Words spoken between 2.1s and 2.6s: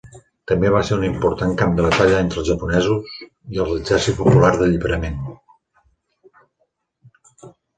entre els